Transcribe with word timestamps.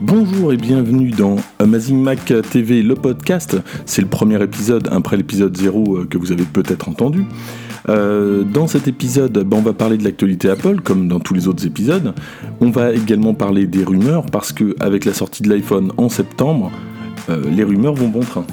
Bonjour 0.00 0.52
et 0.52 0.56
bienvenue 0.56 1.10
dans 1.10 1.36
Amazing 1.58 2.02
Mac 2.02 2.32
TV, 2.50 2.82
le 2.82 2.94
podcast. 2.94 3.56
C'est 3.86 4.02
le 4.02 4.08
premier 4.08 4.42
épisode 4.42 4.88
après 4.90 5.16
l'épisode 5.16 5.56
0 5.56 5.96
euh, 5.96 6.06
que 6.06 6.18
vous 6.18 6.32
avez 6.32 6.44
peut-être 6.44 6.88
entendu. 6.88 7.24
Euh, 7.88 8.42
dans 8.42 8.66
cet 8.66 8.88
épisode, 8.88 9.32
ben, 9.32 9.58
on 9.58 9.62
va 9.62 9.72
parler 9.72 9.96
de 9.96 10.04
l'actualité 10.04 10.50
Apple, 10.50 10.80
comme 10.80 11.08
dans 11.08 11.20
tous 11.20 11.34
les 11.34 11.48
autres 11.48 11.66
épisodes. 11.66 12.14
On 12.60 12.70
va 12.70 12.92
également 12.92 13.34
parler 13.34 13.66
des 13.66 13.84
rumeurs, 13.84 14.26
parce 14.26 14.52
que 14.52 14.74
avec 14.80 15.04
la 15.04 15.14
sortie 15.14 15.42
de 15.42 15.48
l'iPhone 15.48 15.92
en 15.96 16.08
septembre, 16.08 16.70
euh, 17.30 17.42
les 17.50 17.64
rumeurs 17.64 17.94
vont 17.94 18.08
bon 18.08 18.20
train. 18.20 18.44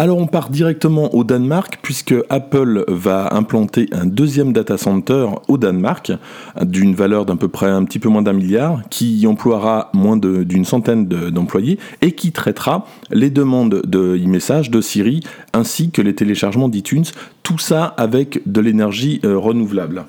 Alors 0.00 0.18
on 0.18 0.28
part 0.28 0.50
directement 0.50 1.12
au 1.12 1.24
Danemark 1.24 1.80
puisque 1.82 2.14
Apple 2.28 2.84
va 2.86 3.34
implanter 3.34 3.88
un 3.90 4.06
deuxième 4.06 4.52
data 4.52 4.78
center 4.78 5.26
au 5.48 5.58
Danemark 5.58 6.12
d'une 6.62 6.94
valeur 6.94 7.26
d'à 7.26 7.34
peu 7.34 7.48
près 7.48 7.66
un 7.66 7.82
petit 7.82 7.98
peu 7.98 8.08
moins 8.08 8.22
d'un 8.22 8.32
milliard 8.32 8.82
qui 8.90 9.26
emploiera 9.26 9.90
moins 9.94 10.16
d'une 10.16 10.64
centaine 10.64 11.08
d'employés 11.08 11.80
et 12.00 12.12
qui 12.12 12.30
traitera 12.30 12.86
les 13.10 13.30
demandes 13.30 13.82
de 13.84 14.16
e-message 14.16 14.70
de 14.70 14.80
Siri 14.80 15.24
ainsi 15.52 15.90
que 15.90 16.00
les 16.00 16.14
téléchargements 16.14 16.68
d'iTunes, 16.68 17.06
tout 17.42 17.58
ça 17.58 17.86
avec 17.96 18.40
de 18.46 18.60
l'énergie 18.60 19.20
euh, 19.24 19.36
renouvelable. 19.36 20.04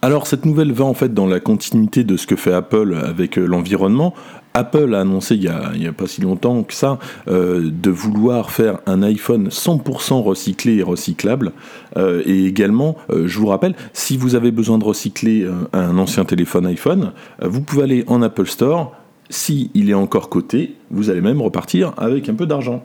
Alors 0.00 0.26
cette 0.26 0.46
nouvelle 0.46 0.72
va 0.72 0.84
en 0.84 0.94
fait 0.94 1.12
dans 1.12 1.26
la 1.26 1.40
continuité 1.40 2.04
de 2.04 2.16
ce 2.16 2.26
que 2.26 2.36
fait 2.36 2.52
Apple 2.52 2.96
avec 3.04 3.38
euh, 3.38 3.44
l'environnement. 3.44 4.14
Apple 4.56 4.94
a 4.94 5.00
annoncé 5.00 5.34
il 5.34 5.50
n'y 5.78 5.86
a, 5.86 5.92
pas 5.92 6.06
si 6.06 6.22
longtemps 6.22 6.62
que 6.62 6.72
ça 6.72 6.98
euh, 7.28 7.70
de 7.70 7.90
vouloir 7.90 8.50
faire 8.50 8.78
un 8.86 9.02
iPhone 9.02 9.48
100% 9.48 10.22
recyclé 10.22 10.76
et 10.76 10.82
recyclable. 10.82 11.52
Euh, 11.98 12.22
et 12.24 12.46
également, 12.46 12.96
euh, 13.10 13.26
je 13.26 13.38
vous 13.38 13.48
rappelle, 13.48 13.74
si 13.92 14.16
vous 14.16 14.34
avez 14.34 14.50
besoin 14.50 14.78
de 14.78 14.84
recycler 14.84 15.46
un 15.74 15.98
ancien 15.98 16.24
téléphone 16.24 16.66
iPhone, 16.66 17.12
vous 17.42 17.60
pouvez 17.60 17.82
aller 17.82 18.04
en 18.06 18.22
Apple 18.22 18.46
Store. 18.46 18.94
Si 19.28 19.70
est 19.74 19.92
encore 19.92 20.30
coté, 20.30 20.76
vous 20.90 21.10
allez 21.10 21.20
même 21.20 21.42
repartir 21.42 21.92
avec 21.98 22.28
un 22.30 22.34
peu 22.34 22.46
d'argent. 22.46 22.84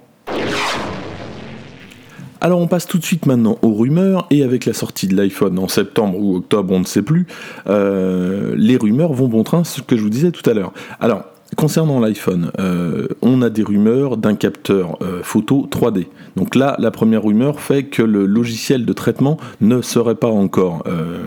Alors 2.41 2.59
on 2.59 2.67
passe 2.67 2.87
tout 2.87 2.97
de 2.97 3.05
suite 3.05 3.27
maintenant 3.27 3.59
aux 3.61 3.73
rumeurs, 3.73 4.27
et 4.31 4.43
avec 4.43 4.65
la 4.65 4.73
sortie 4.73 5.07
de 5.07 5.15
l'iPhone 5.15 5.59
en 5.59 5.67
septembre 5.67 6.17
ou 6.19 6.35
octobre, 6.35 6.73
on 6.73 6.79
ne 6.79 6.85
sait 6.85 7.03
plus, 7.03 7.27
les 7.67 8.77
rumeurs 8.77 9.13
vont 9.13 9.27
bon 9.27 9.43
train, 9.43 9.63
ce 9.63 9.81
que 9.81 9.95
je 9.95 10.01
vous 10.01 10.09
disais 10.09 10.31
tout 10.31 10.47
à 10.49 10.53
l'heure. 10.53 10.73
Alors, 10.99 11.23
Concernant 11.57 11.99
l'iPhone, 11.99 12.51
euh, 12.59 13.07
on 13.21 13.41
a 13.41 13.49
des 13.49 13.61
rumeurs 13.61 14.15
d'un 14.15 14.35
capteur 14.35 14.97
euh, 15.01 15.19
photo 15.21 15.67
3D. 15.69 16.07
Donc 16.37 16.55
là, 16.55 16.77
la 16.79 16.91
première 16.91 17.23
rumeur 17.23 17.59
fait 17.59 17.83
que 17.83 18.01
le 18.01 18.25
logiciel 18.25 18.85
de 18.85 18.93
traitement 18.93 19.37
ne 19.59 19.81
serait 19.81 20.15
pas 20.15 20.29
encore 20.29 20.83
euh, 20.87 21.19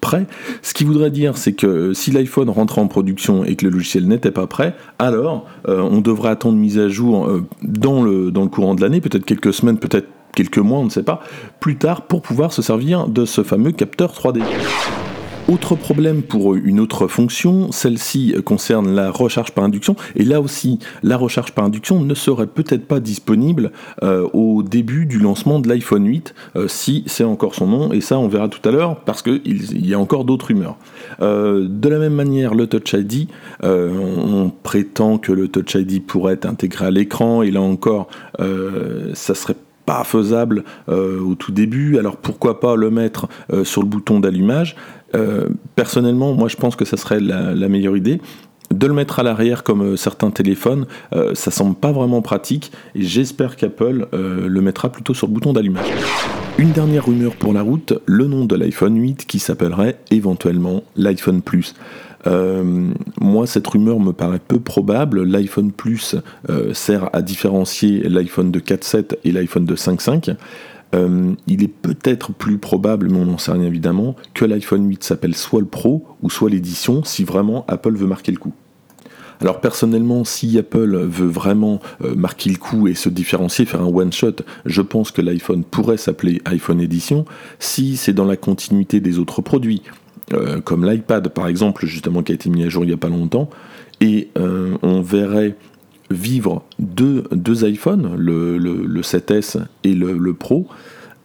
prêt. 0.00 0.26
Ce 0.62 0.72
qui 0.72 0.84
voudrait 0.84 1.10
dire, 1.10 1.36
c'est 1.36 1.52
que 1.52 1.92
si 1.92 2.10
l'iPhone 2.10 2.48
rentre 2.48 2.78
en 2.78 2.88
production 2.88 3.44
et 3.44 3.54
que 3.54 3.66
le 3.66 3.72
logiciel 3.72 4.08
n'était 4.08 4.30
pas 4.30 4.46
prêt, 4.46 4.74
alors 4.98 5.46
on 5.66 6.00
devrait 6.00 6.30
attendre 6.30 6.56
mise 6.56 6.78
à 6.78 6.88
jour 6.88 7.28
dans 7.62 8.02
le 8.02 8.48
courant 8.48 8.74
de 8.74 8.80
l'année, 8.80 9.00
peut-être 9.00 9.24
quelques 9.24 9.52
semaines, 9.52 9.78
peut-être 9.78 10.08
quelques 10.34 10.58
mois, 10.58 10.78
on 10.78 10.84
ne 10.84 10.90
sait 10.90 11.02
pas, 11.02 11.20
plus 11.60 11.76
tard 11.76 12.02
pour 12.02 12.22
pouvoir 12.22 12.52
se 12.52 12.62
servir 12.62 13.08
de 13.08 13.24
ce 13.24 13.42
fameux 13.42 13.72
capteur 13.72 14.12
3D. 14.12 14.40
Autre 15.50 15.74
problème 15.74 16.22
pour 16.22 16.54
une 16.54 16.78
autre 16.78 17.08
fonction, 17.08 17.72
celle-ci 17.72 18.36
concerne 18.44 18.94
la 18.94 19.10
recharge 19.10 19.50
par 19.50 19.64
induction, 19.64 19.96
et 20.14 20.22
là 20.22 20.40
aussi, 20.40 20.78
la 21.02 21.16
recharge 21.16 21.50
par 21.50 21.64
induction 21.64 22.00
ne 22.00 22.14
serait 22.14 22.46
peut-être 22.46 22.86
pas 22.86 23.00
disponible 23.00 23.72
euh, 24.04 24.28
au 24.32 24.62
début 24.62 25.06
du 25.06 25.18
lancement 25.18 25.58
de 25.58 25.68
l'iPhone 25.68 26.06
8, 26.06 26.34
euh, 26.54 26.68
si 26.68 27.02
c'est 27.08 27.24
encore 27.24 27.56
son 27.56 27.66
nom, 27.66 27.92
et 27.92 28.00
ça 28.00 28.16
on 28.20 28.28
verra 28.28 28.48
tout 28.48 28.66
à 28.68 28.70
l'heure, 28.70 29.00
parce 29.00 29.22
qu'il 29.22 29.84
y 29.84 29.92
a 29.92 29.98
encore 29.98 30.24
d'autres 30.24 30.46
rumeurs. 30.46 30.76
Euh, 31.20 31.66
de 31.68 31.88
la 31.88 31.98
même 31.98 32.14
manière, 32.14 32.54
le 32.54 32.68
Touch 32.68 32.92
ID, 32.92 33.26
on 33.64 34.52
prétend 34.62 35.18
que 35.18 35.32
le 35.32 35.48
Touch 35.48 35.74
ID 35.74 36.00
pourrait 36.00 36.34
être 36.34 36.46
intégré 36.46 36.86
à 36.86 36.90
l'écran, 36.92 37.42
et 37.42 37.50
là 37.50 37.60
encore, 37.60 38.06
ça 38.38 39.34
serait 39.34 39.56
pas 39.84 40.04
faisable 40.04 40.62
au 40.86 41.34
tout 41.34 41.50
début, 41.50 41.98
alors 41.98 42.16
pourquoi 42.16 42.60
pas 42.60 42.76
le 42.76 42.90
mettre 42.90 43.26
sur 43.64 43.82
le 43.82 43.88
bouton 43.88 44.20
d'allumage? 44.20 44.76
Euh, 45.14 45.48
personnellement, 45.76 46.34
moi 46.34 46.48
je 46.48 46.56
pense 46.56 46.76
que 46.76 46.84
ça 46.84 46.96
serait 46.96 47.20
la, 47.20 47.68
meilleure 47.68 47.96
idée. 47.96 48.20
De 48.72 48.86
le 48.86 48.94
mettre 48.94 49.18
à 49.18 49.24
l'arrière 49.24 49.64
comme 49.64 49.82
euh, 49.82 49.96
certains 49.96 50.30
téléphones, 50.30 50.86
euh, 51.12 51.34
ça 51.34 51.50
semble 51.50 51.74
pas 51.74 51.90
vraiment 51.90 52.22
pratique 52.22 52.70
et 52.94 53.02
j'espère 53.02 53.56
qu'Apple 53.56 54.06
le 54.12 54.60
mettra 54.60 54.90
plutôt 54.90 55.12
sur 55.12 55.26
le 55.26 55.32
bouton 55.32 55.52
d'allumage. 55.52 55.86
Une 56.58 56.70
dernière 56.70 57.06
rumeur 57.06 57.34
pour 57.34 57.52
la 57.52 57.62
route, 57.62 57.94
le 58.06 58.26
nom 58.26 58.44
de 58.44 58.54
l'iPhone 58.54 58.96
8 58.96 59.24
qui 59.26 59.38
s'appellerait 59.38 59.98
éventuellement 60.10 60.84
l'iPhone 60.94 61.42
Plus. 61.42 61.74
moi, 62.26 63.46
cette 63.46 63.66
rumeur 63.66 63.98
me 63.98 64.12
paraît 64.12 64.40
peu 64.46 64.60
probable. 64.60 65.24
L'iPhone 65.24 65.72
Plus 65.72 66.16
sert 66.72 67.08
à 67.12 67.22
différencier 67.22 68.08
l'iPhone 68.08 68.50
de 68.50 68.60
4.7 68.60 69.16
et 69.24 69.32
l'iPhone 69.32 69.64
de 69.64 69.74
5.5. 69.74 70.36
Euh, 70.94 71.34
il 71.46 71.62
est 71.62 71.68
peut-être 71.68 72.32
plus 72.32 72.58
probable, 72.58 73.08
mais 73.10 73.18
on 73.18 73.26
n'en 73.26 73.38
sait 73.38 73.52
rien 73.52 73.62
évidemment, 73.62 74.16
que 74.34 74.44
l'iPhone 74.44 74.88
8 74.88 75.04
s'appelle 75.04 75.36
soit 75.36 75.60
le 75.60 75.66
Pro 75.66 76.06
ou 76.22 76.30
soit 76.30 76.50
l'édition, 76.50 77.04
si 77.04 77.24
vraiment 77.24 77.64
Apple 77.68 77.94
veut 77.94 78.06
marquer 78.06 78.32
le 78.32 78.38
coup. 78.38 78.52
Alors 79.40 79.60
personnellement, 79.60 80.24
si 80.24 80.58
Apple 80.58 80.96
veut 80.96 81.28
vraiment 81.28 81.80
euh, 82.04 82.14
marquer 82.14 82.50
le 82.50 82.58
coup 82.58 82.88
et 82.88 82.94
se 82.94 83.08
différencier, 83.08 83.64
faire 83.64 83.80
un 83.80 83.86
one-shot, 83.86 84.36
je 84.66 84.82
pense 84.82 85.12
que 85.12 85.22
l'iPhone 85.22 85.64
pourrait 85.64 85.96
s'appeler 85.96 86.42
iPhone 86.44 86.80
Edition 86.80 87.24
si 87.58 87.96
c'est 87.96 88.12
dans 88.12 88.26
la 88.26 88.36
continuité 88.36 89.00
des 89.00 89.18
autres 89.18 89.40
produits, 89.40 89.82
euh, 90.34 90.60
comme 90.60 90.84
l'iPad 90.84 91.28
par 91.30 91.46
exemple, 91.46 91.86
justement 91.86 92.22
qui 92.22 92.32
a 92.32 92.34
été 92.34 92.50
mis 92.50 92.64
à 92.64 92.68
jour 92.68 92.84
il 92.84 92.88
n'y 92.88 92.92
a 92.92 92.98
pas 92.98 93.08
longtemps, 93.08 93.48
et 94.02 94.28
on 94.36 95.02
verrait 95.02 95.56
vivre 96.10 96.62
deux, 96.78 97.24
deux 97.32 97.68
iPhones, 97.68 98.14
le, 98.16 99.00
7S 99.00 99.58
et 99.84 99.94
le, 99.94 100.32
Pro, 100.34 100.66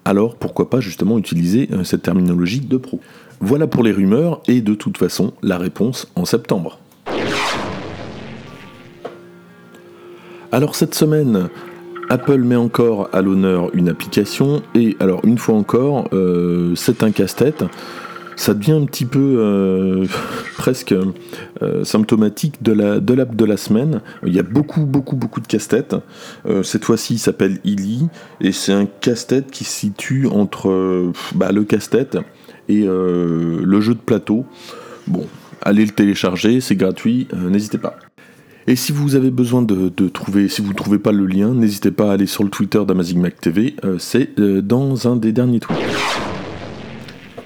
alors 0.06 0.36
pourquoi 0.36 0.70
pas 0.70 0.80
justement 0.80 1.18
utiliser 1.18 1.70
euh, 1.72 1.84
cette 1.84 2.04
terminologie 2.04 2.62
de 2.62 2.78
Pro? 2.78 3.00
Voilà 3.40 3.68
pour 3.68 3.84
les 3.84 3.92
rumeurs 3.92 4.42
et 4.48 4.62
de 4.62 4.74
toute 4.74 4.98
façon 4.98 5.34
la 5.42 5.58
réponse 5.58 6.12
en 6.16 6.26
septembre. 6.26 6.80
Alors 10.52 10.76
cette 10.76 10.96
semaine, 10.96 11.50
Apple 12.10 12.38
met 12.38 12.56
encore 12.56 13.10
à 13.14 13.22
l'honneur 13.22 13.72
une 13.74 13.90
application 13.90 14.62
et 14.74 14.96
alors 15.00 15.22
une 15.26 15.38
fois 15.38 15.56
encore, 15.56 16.08
euh, 16.14 16.74
c'est 16.76 17.04
un 17.04 17.12
casse-tête 17.12 17.66
ça 18.36 18.54
devient 18.54 18.74
un 18.74 18.86
petit 18.86 19.06
peu 19.06 19.38
euh, 19.40 20.06
presque 20.58 20.94
euh, 21.62 21.84
symptomatique 21.84 22.62
de 22.62 22.74
la 22.74 23.00
de 23.00 23.14
l'app 23.14 23.36
de 23.36 23.46
la 23.46 23.58
semaine. 23.58 24.02
Il 24.26 24.34
y 24.34 24.40
a 24.40 24.44
beaucoup 24.44 24.86
beaucoup 24.86 25.16
beaucoup 25.16 25.42
de 25.42 25.48
casse-têtes. 25.48 25.96
Euh, 26.46 26.64
cette 26.64 26.86
fois-ci, 26.86 27.16
il 27.16 27.20
s'appelle 27.20 27.60
Illy 27.64 28.08
et 28.42 28.52
c'est 28.52 28.74
un 28.74 28.86
casse-tête 28.86 29.52
qui 29.52 29.64
se 29.64 29.72
situe 29.72 30.28
entre 30.28 31.12
bah, 31.36 31.52
le 31.52 31.64
casse-tête 31.64 32.18
et 32.68 32.86
le 32.86 33.82
jeu 33.82 33.94
de 33.94 34.00
plateau. 34.00 34.46
Bon, 35.08 35.28
allez 35.62 35.86
le 35.86 35.92
télécharger, 35.92 36.62
c'est 36.62 36.76
gratuit, 36.76 37.28
n'hésitez 37.34 37.78
pas. 37.78 37.96
Et 38.68 38.76
si 38.76 38.92
vous 38.92 39.16
avez 39.16 39.30
besoin 39.30 39.62
de, 39.62 39.90
trouver, 40.08 40.48
si 40.48 40.64
vous 40.64 40.70
ne 40.70 40.76
trouvez 40.76 40.98
pas 40.98 41.12
le 41.12 41.28
lien, 41.28 41.54
n'hésitez 41.54 41.92
pas 41.92 42.10
à 42.10 42.14
aller 42.14 42.26
sur 42.26 42.44
le 42.44 42.50
Twitter 42.50 42.84
d'Amazing 42.84 43.22
Mac 43.22 43.40
TV, 43.40 43.76
c'est 44.00 44.40
dans 44.40 45.08
un 45.08 45.16
des 45.16 45.32
derniers 45.32 45.60
tweets. 45.60 46.35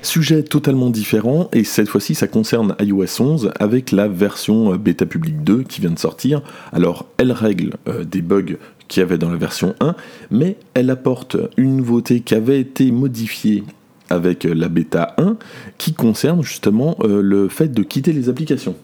Sujet 0.01 0.43
totalement 0.43 0.89
différent, 0.89 1.49
et 1.51 1.65
cette 1.65 1.89
fois-ci 1.89 2.15
ça 2.15 2.27
concerne 2.27 2.75
iOS 2.79 3.21
11 3.21 3.51
avec 3.59 3.91
la 3.91 4.07
version 4.07 4.73
euh, 4.73 4.77
bêta 4.77 5.05
public 5.05 5.43
2 5.43 5.63
qui 5.63 5.81
vient 5.81 5.91
de 5.91 5.99
sortir. 5.99 6.41
Alors 6.71 7.05
elle 7.17 7.33
règle 7.33 7.73
euh, 7.87 8.05
des 8.05 8.21
bugs 8.21 8.57
qu'il 8.87 9.01
y 9.01 9.03
avait 9.03 9.17
dans 9.17 9.29
la 9.29 9.35
version 9.35 9.75
1, 9.81 9.95
mais 10.31 10.55
elle 10.73 10.89
apporte 10.89 11.35
une 11.57 11.75
nouveauté 11.75 12.21
qui 12.21 12.33
avait 12.33 12.61
été 12.61 12.91
modifiée 12.91 13.65
avec 14.09 14.45
euh, 14.45 14.53
la 14.53 14.69
bêta 14.69 15.15
1 15.17 15.35
qui 15.77 15.93
concerne 15.93 16.43
justement 16.43 16.97
le 17.03 17.49
fait 17.49 17.67
de 17.67 17.83
quitter 17.83 18.13
les 18.13 18.29
applications. 18.29 18.75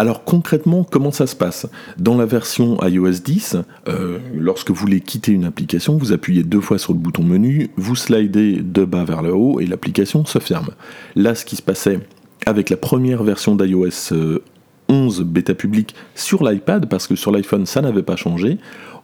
Alors 0.00 0.22
concrètement, 0.22 0.84
comment 0.88 1.10
ça 1.10 1.26
se 1.26 1.34
passe? 1.34 1.66
Dans 1.98 2.16
la 2.16 2.24
version 2.24 2.78
iOS 2.86 3.18
10, 3.24 3.56
euh, 3.88 4.18
lorsque 4.32 4.70
vous 4.70 4.76
voulez 4.76 5.00
quitter 5.00 5.32
une 5.32 5.44
application, 5.44 5.96
vous 5.96 6.12
appuyez 6.12 6.44
deux 6.44 6.60
fois 6.60 6.78
sur 6.78 6.92
le 6.92 7.00
bouton 7.00 7.24
menu, 7.24 7.70
vous 7.76 7.96
slidez 7.96 8.62
de 8.62 8.84
bas 8.84 9.02
vers 9.02 9.22
le 9.22 9.34
haut 9.34 9.58
et 9.58 9.66
l'application 9.66 10.24
se 10.24 10.38
ferme. 10.38 10.68
Là, 11.16 11.34
ce 11.34 11.44
qui 11.44 11.56
se 11.56 11.62
passait 11.62 11.98
avec 12.46 12.70
la 12.70 12.76
première 12.76 13.24
version 13.24 13.56
d'iOS 13.56 14.14
11 14.88 15.20
euh, 15.20 15.24
bêta 15.24 15.54
public 15.54 15.96
sur 16.14 16.48
l'iPad, 16.48 16.88
parce 16.88 17.08
que 17.08 17.16
sur 17.16 17.32
l'iPhone 17.32 17.66
ça 17.66 17.80
n'avait 17.80 18.04
pas 18.04 18.14
changé, 18.14 18.58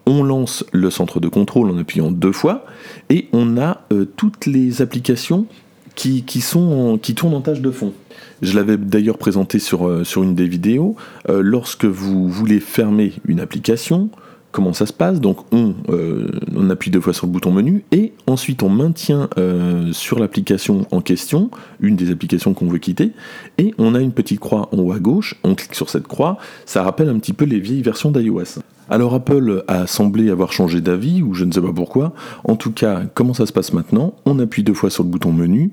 on 0.07 0.23
lance 0.23 0.65
le 0.71 0.91
centre 0.91 1.19
de 1.19 1.27
contrôle 1.27 1.71
en 1.71 1.79
appuyant 1.79 2.13
deux 2.13 2.33
fois 2.33 2.67
et 3.11 3.29
on 3.33 3.59
a 3.59 3.81
euh, 3.93 4.05
toutes 4.17 4.47
les 4.47 4.81
applications 4.81 5.47
qui, 5.95 6.41
sont 6.41 6.99
qui 7.01 7.15
tournent 7.15 7.35
en 7.35 7.41
tâche 7.41 7.61
de 7.61 7.71
fond. 7.71 7.93
Je 8.43 8.55
l'avais 8.55 8.77
d'ailleurs 8.77 9.19
présenté 9.19 9.59
sur, 9.59 9.87
euh, 9.87 10.05
sur 10.05 10.23
une 10.23 10.35
des 10.35 10.47
vidéos. 10.47 10.97
Euh, 11.29 11.41
lorsque 11.43 11.85
vous 11.85 12.29
voulez 12.29 12.61
fermer 12.61 13.13
une 13.27 13.41
application, 13.41 14.11
comment 14.51 14.73
ça 14.73 14.87
se 14.87 14.93
passe? 14.93 15.21
Donc 15.21 15.39
on, 15.53 15.75
euh, 15.89 16.31
on, 16.55 16.69
appuie 16.69 16.91
deux 16.91 17.01
fois 17.01 17.15
sur 17.15 17.27
le 17.27 17.33
bouton 17.33 17.53
menu 17.53 17.85
et 17.93 18.13
ensuite 18.27 18.63
on 18.63 18.69
maintient 18.69 19.29
sur 19.93 20.19
l'application 20.19 20.87
en 20.91 21.01
question, 21.01 21.51
une 21.81 21.97
des 21.97 22.11
applications 22.11 22.55
qu'on 22.55 22.67
veut 22.67 22.79
quitter, 22.79 23.13
et 23.59 23.75
on 23.79 23.95
a 23.95 24.01
une 24.01 24.13
petite 24.13 24.41
croix 24.41 24.69
en 24.73 24.79
haut 24.79 24.93
à 24.93 24.99
gauche, 24.99 25.37
on 25.45 25.55
clique 25.55 25.75
sur 25.75 25.89
cette 25.91 26.07
croix, 26.07 26.39
ça 26.67 26.83
rappelle 26.83 27.09
un 27.09 27.19
petit 27.19 27.33
peu 27.33 27.45
les 27.45 27.61
vieilles 27.61 27.83
versions 27.83 28.11
d'iOS. 28.11 28.61
Alors 28.91 29.15
Apple 29.15 29.65
a 29.67 29.87
semblé 29.87 30.31
avoir 30.31 30.53
changé 30.53 30.81
d'avis, 30.81 31.23
ou 31.23 31.35
je 31.35 31.45
ne 31.45 31.53
sais 31.53 31.61
pas 31.61 31.73
pourquoi. 31.73 32.13
En 32.45 32.57
tout 32.57 32.73
cas, 32.73 33.03
comment 33.15 33.35
ça 33.35 33.47
se 33.47 33.53
passe 33.53 33.73
maintenant? 33.73 34.15
On 34.27 34.39
appuie 34.39 34.63
deux 34.63 34.75
fois 34.75 34.91
sur 34.91 35.05
le 35.05 35.09
bouton 35.09 35.33
menu, 35.33 35.73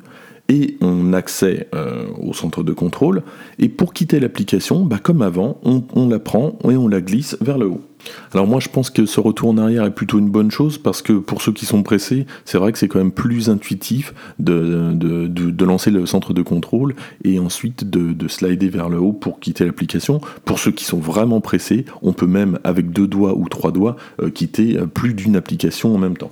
et 0.51 0.75
on 0.81 1.13
accède 1.13 1.67
euh, 1.73 2.03
au 2.21 2.33
centre 2.33 2.61
de 2.61 2.73
contrôle. 2.73 3.23
Et 3.57 3.69
pour 3.69 3.93
quitter 3.93 4.19
l'application, 4.19 4.83
bah, 4.83 4.99
comme 5.01 5.21
avant, 5.21 5.57
on, 5.63 6.09
la 6.09 6.19
prend 6.19 6.59
et 6.65 6.75
on 6.75 6.89
la 6.89 6.99
glisse 6.99 7.37
vers 7.39 7.57
le 7.57 7.67
haut. 7.67 7.81
Alors 8.33 8.47
moi 8.47 8.59
je 8.59 8.67
pense 8.67 8.89
que 8.89 9.05
ce 9.05 9.19
retour 9.19 9.49
en 9.49 9.57
arrière 9.59 9.85
est 9.85 9.93
plutôt 9.93 10.17
une 10.17 10.31
bonne 10.31 10.49
chose 10.49 10.79
parce 10.79 11.03
que 11.03 11.13
pour 11.13 11.43
ceux 11.43 11.51
qui 11.51 11.67
sont 11.67 11.83
pressés, 11.83 12.25
c'est 12.45 12.57
vrai 12.57 12.71
que 12.71 12.79
c'est 12.79 12.87
quand 12.87 12.97
même 12.97 13.11
plus 13.11 13.47
intuitif 13.47 14.15
de, 14.39 15.63
lancer 15.63 15.91
le 15.91 16.07
centre 16.07 16.33
de 16.33 16.41
contrôle 16.41 16.95
et 17.23 17.37
ensuite 17.37 17.87
de, 17.87 18.27
slider 18.27 18.69
vers 18.69 18.89
le 18.89 18.99
haut 18.99 19.13
pour 19.13 19.39
quitter 19.39 19.65
l'application. 19.65 20.19
Pour 20.45 20.57
ceux 20.57 20.71
qui 20.71 20.83
sont 20.83 20.97
vraiment 20.97 21.41
pressés, 21.41 21.85
on 22.01 22.11
peut 22.11 22.25
même 22.25 22.57
avec 22.63 22.91
deux 22.91 23.07
doigts 23.07 23.37
ou 23.37 23.47
trois 23.47 23.71
doigts 23.71 23.95
euh, 24.21 24.31
quitter 24.31 24.77
euh, 24.77 24.87
plus 24.87 25.13
d'une 25.13 25.35
application 25.35 25.93
en 25.93 25.99
même 25.99 26.17
temps. 26.17 26.31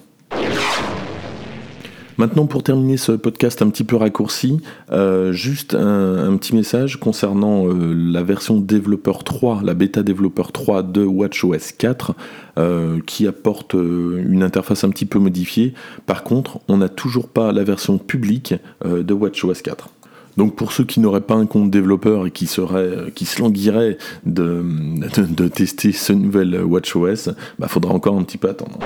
Maintenant, 2.20 2.48
pour 2.48 2.64
terminer 2.64 2.98
ce 2.98 3.14
podcast 3.14 3.62
un 3.62 3.70
petit 3.70 3.86
peu 3.86 3.96
raccourci, 3.96 4.60
euh, 4.92 5.32
juste 5.32 5.74
un, 5.74 6.36
petit 6.36 6.54
message 6.54 7.00
concernant 7.00 7.70
euh, 7.70 7.94
la 7.94 8.24
version 8.24 8.60
développeur 8.60 9.24
3, 9.24 9.62
la 9.64 9.74
bêta 9.74 10.04
développeur 10.04 10.52
3 10.52 10.84
de 10.84 11.06
WatchOS 11.06 11.72
4, 11.78 12.16
euh, 12.58 13.00
qui 13.06 13.26
apporte 13.26 13.74
une 13.74 14.44
interface 14.44 14.84
un 14.84 14.90
petit 14.90 15.06
peu 15.06 15.18
modifiée. 15.18 15.74
Par 16.08 16.26
contre, 16.26 16.60
on 16.68 16.76
n'a 16.76 16.90
toujours 16.90 17.30
pas 17.30 17.54
la 17.54 17.64
version 17.64 17.98
publique 17.98 18.54
de 18.84 19.14
WatchOS 19.14 19.62
4. 19.64 19.88
Donc 20.36 20.58
pour 20.58 20.74
ceux 20.74 20.84
qui 20.84 21.00
n'auraient 21.00 21.22
pas 21.22 21.36
un 21.36 21.46
compte 21.46 21.72
développeur 21.72 22.28
et 22.28 22.32
qui 22.32 22.48
seraient, 22.48 23.14
qui 23.16 23.24
se 23.24 23.42
languiraient 23.42 23.98
de, 24.26 24.62
de, 25.18 25.48
tester 25.48 25.94
ce 25.94 26.12
nouvel 26.12 26.62
WatchOS, 26.66 27.28
il 27.28 27.36
bah, 27.60 27.70
faudra 27.70 27.94
encore 27.94 28.18
un 28.18 28.24
petit 28.24 28.38
peu 28.38 28.50
attendre. 28.50 28.78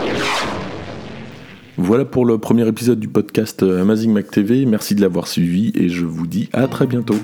Voilà 1.77 2.05
pour 2.05 2.25
le 2.25 2.37
premier 2.37 2.67
épisode 2.67 2.99
du 2.99 3.07
podcast 3.07 3.63
Amazing 3.63 4.13
Mac 4.13 4.29
TV. 4.29 4.65
Merci 4.65 4.93
de 4.93 5.01
l'avoir 5.01 5.27
suivi 5.27 5.71
et 5.75 5.89
je 5.89 6.05
vous 6.05 6.27
dis 6.27 6.49
à 6.53 6.67
très 6.67 6.85
bientôt. 6.85 7.15